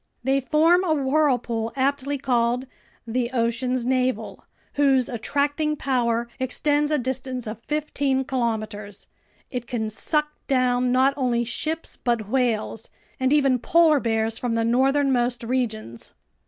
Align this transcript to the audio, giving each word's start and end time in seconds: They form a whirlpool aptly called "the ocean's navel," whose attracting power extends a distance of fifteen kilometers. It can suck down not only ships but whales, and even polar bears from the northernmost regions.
They 0.23 0.39
form 0.39 0.83
a 0.83 0.95
whirlpool 0.95 1.71
aptly 1.75 2.17
called 2.17 2.65
"the 3.05 3.29
ocean's 3.33 3.85
navel," 3.85 4.43
whose 4.73 5.07
attracting 5.07 5.75
power 5.75 6.27
extends 6.39 6.89
a 6.89 6.97
distance 6.97 7.45
of 7.45 7.61
fifteen 7.67 8.23
kilometers. 8.23 9.05
It 9.51 9.67
can 9.67 9.91
suck 9.91 10.29
down 10.47 10.91
not 10.91 11.13
only 11.17 11.43
ships 11.43 11.97
but 11.97 12.27
whales, 12.27 12.89
and 13.19 13.31
even 13.31 13.59
polar 13.59 13.99
bears 13.99 14.39
from 14.39 14.55
the 14.55 14.65
northernmost 14.65 15.43
regions. 15.43 16.15